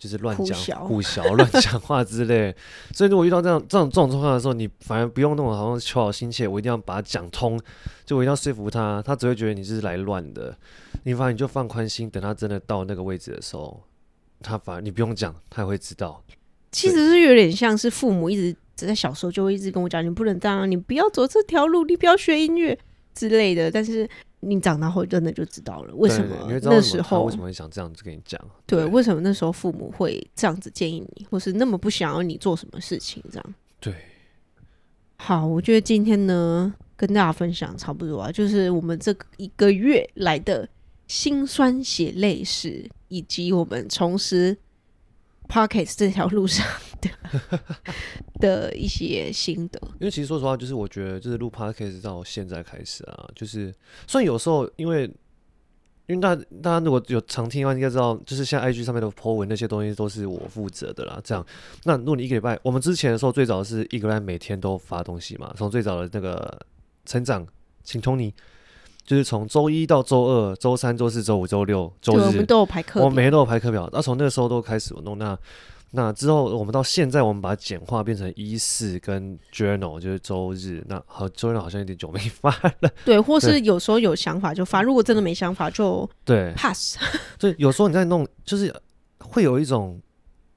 [0.00, 2.56] 就是乱讲、胡 小乱讲话之类，
[2.94, 7.60] 所以如果遇到这样、这种、这种状况的时候，你反而不用那种好像求好心切，我一定要把它讲通，
[8.06, 10.56] 就我一定要说服他，他只会觉得你是来乱的。
[11.04, 13.82] 你反而你就放宽心，等他真的到那个位置的时候，
[14.40, 16.24] 他反而你不用讲，他也会知道。
[16.72, 22.78] 其实是有点像是父母一直在小时候就会一直跟我讲，你不能这样，你不要走这条路，你不要学音乐
[23.14, 24.08] 之类的，但是。
[24.40, 28.40] 你长大后真的就知道了，为什么那时候为什么会想这样子跟你讲？
[28.66, 33.22] 对，为什么那时候父母会这样子建议你，或是那么不想要你做什么事情？
[33.30, 33.94] 这样对。
[35.16, 40.66] 好，我觉得今天呢，跟大家分享差不多啊，就是我们这一个月来的
[41.06, 44.56] 辛酸血泪史，以及我们重拾
[45.50, 46.64] Podcast 这条路上
[47.00, 47.10] 的
[48.38, 53.74] 的一些心得，因为其实说实话，就是我觉得，就是录 Podcast 到现在开始啊，就是
[54.06, 55.02] 虽然有时候，因为
[56.06, 61.20] 因为大大家如果有常听的话，应该知道，就是像 IG 上面的 po 文那些东西都是我负责的啦。
[61.24, 61.44] 这样，
[61.84, 66.60] 那如果你一个礼拜，我们之前的时候最早是一个礼拜每天都发东西嘛，从最早的那个
[67.04, 67.46] 成长，
[67.82, 68.32] 请 Tony。
[69.04, 73.88] 就是从周一到周二、周三、周四、周五、周六、周日，我们都有排课，我每天都有排课表。
[73.92, 75.36] 那从那个时候都开始我弄，那
[75.90, 80.84] 那之后我们到现在，我们把它简化变成一四跟 journal，就是周日。
[80.86, 82.90] 那好，journal 好像有点久没 发了。
[83.04, 86.96] 对，或是有时候有想法就发，如果真的没想法就对 pass。
[87.38, 88.72] 对，有时候你在弄，就是
[89.18, 90.00] 会有一种，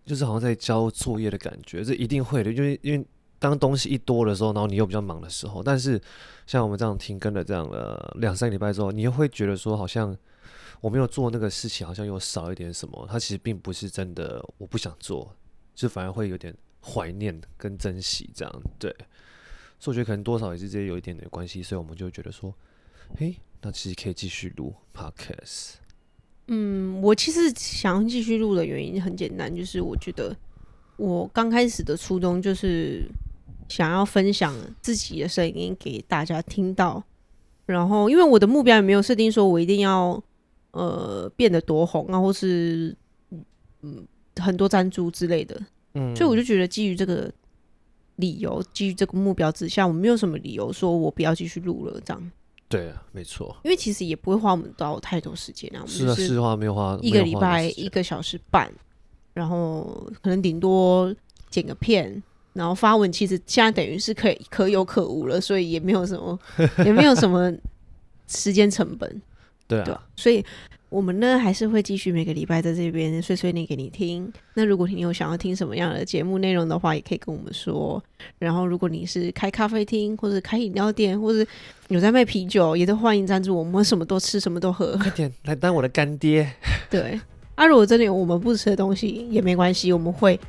[0.06, 3.04] 就是好像在交作业的感觉，这一定会的，因为因为。
[3.44, 6.02] 当东西一多的时候，然后你又比较忙的时候，但是
[6.48, 10.16] 像我们这样停更了这样的两三礼拜之后，你又会觉得说，好像
[10.80, 13.06] 我没有做那个事情，好像又少一点什么。
[13.12, 15.36] 它其实并不是真的我不想做，
[15.76, 18.62] 就反而会有点怀念跟珍惜这样。
[18.80, 18.90] 对，
[19.78, 22.56] 所以我觉得可能多少也是这些有一点点关系，所以我们就觉得说，
[23.18, 25.74] 嘿，那其实可以继续录 Podcast。
[26.48, 30.34] 嗯，我其实想要继续录的原因很简单，就是我觉得
[30.96, 33.06] 我刚开始的初衷就是。
[33.70, 37.04] 想要分享自己的声音给大家听到，
[37.66, 40.22] 然后因为我的目标也没有设定说我一定要
[40.72, 42.96] 呃变得多红啊，或是
[43.82, 44.06] 嗯
[44.38, 45.60] 很多赞助之类的。
[45.94, 47.32] 嗯，所以我就觉得基于这个
[48.16, 52.32] 理由，基于这个目标之下，我没有什么理由说我不要继续录了这样。
[52.68, 55.84] 对啊，没错，因为其实也不会花我们到太多时间啊。
[55.86, 58.72] 是啊，是话没有花一个礼拜一个小时半，
[59.34, 61.16] 然后可能顶多
[61.52, 62.24] 剪个片，
[62.54, 66.40] 然后发文，其实现在等于是可以可有可无了，所以也没有什么，
[66.86, 67.52] 也没有什么
[68.28, 69.22] 时间成本。
[69.68, 70.44] 对啊，对，所以。
[70.90, 74.32] 我们呢还是会继续每个礼拜在这边碎碎念给你听。
[74.54, 78.00] 那如果你有想要听什么样的节目内容的话，也可以跟我们说。
[78.38, 81.44] 然后，如果你是开咖啡厅，或者开饮料店，或者
[81.88, 83.74] 有在卖啤酒，也都欢迎赞助我们。
[83.74, 84.96] 我们什么都吃，什么都喝。
[85.02, 86.48] 快点来当我的干爹。
[86.92, 87.20] 对，
[87.56, 90.40] 啊，如果真的有我们不吃的东西也没关系，我们会。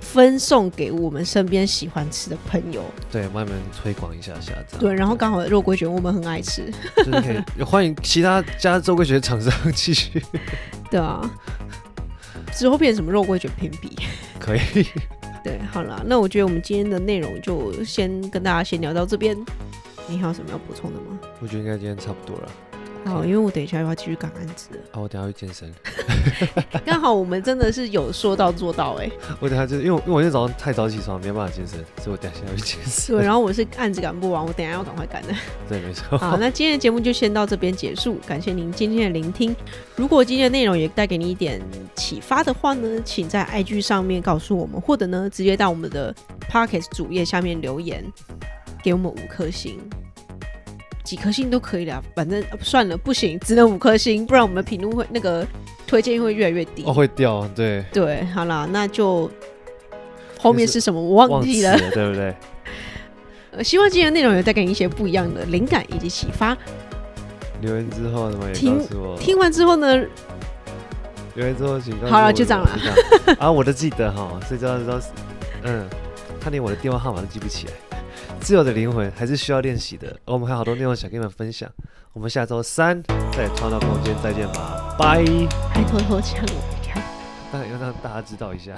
[0.00, 10.22] 分送给我们身边喜欢吃的朋友，对，慢慢推广一下下，对，然后刚好肉桂卷我们很爱吃，就是可以欢迎其他家肉桂卷厂商继续。
[10.90, 11.20] 对啊，
[12.52, 13.96] 之后变成什么肉桂卷评比？
[14.38, 14.86] 可以。
[15.44, 19.36] 对，好了，那我觉得我们今天的内容就先跟大家先聊到这边。
[20.06, 21.18] 你还有什么要补充的吗？
[21.40, 22.50] 我觉得应该今天差不多了。
[23.08, 24.68] 好，因为我等一下又要继续赶案子。
[24.92, 25.72] 哦，我等下去健身。
[26.84, 29.12] 刚好我们真的是有说到做到哎、欸。
[29.40, 33.16] 我等下就因为因为我今天早上太早起床，没办法健身，所以我等下要去健身。
[33.16, 35.34] 对，然后我是案子赶不完，我等下要赶快赶的。
[35.68, 36.18] 对，没错。
[36.18, 39.54] 好，那今天的节目就先到这边结束，感谢您今天的聆听。
[39.96, 41.60] 如果今天的内容也带给你一点
[41.96, 46.14] 启发的话呢，请在 IG 上面告诉我们，或者呢直接到我们的
[46.50, 48.04] Podcast 主页下面留言，
[48.82, 49.78] 给我们五颗星。
[51.08, 55.46] 几颗星都可以的，反正算了，不行，只能五颗星，不然我们的评论会那个
[55.86, 56.84] 推荐会越来越低。
[56.84, 59.30] 哦，会掉，对对，好啦，那就
[60.38, 62.36] 后面是什么我忘记了，了对不对？
[63.56, 66.54] 呃，希望今天的内容有带给你一些不一样的灵感以及启发。
[67.62, 69.16] 留言之后什么也告诉我。
[69.16, 69.96] 听完之后呢？
[71.36, 72.10] 留言之后请告诉我。
[72.10, 72.78] 好了，就这样了。
[73.38, 75.00] 啊，我都记得哈，睡觉的时候，
[75.62, 75.88] 嗯，
[76.38, 77.72] 他连我的电话号码都记不起来。
[78.40, 81.70] 自由的灵魂还是需要练习的，而我们还有好多内容想跟你们分享。
[82.14, 85.22] 我们下周三在创造空间再见吧，拜。
[85.70, 87.02] 还偷偷抢我看，
[87.52, 88.74] 当然要让大家知道一下。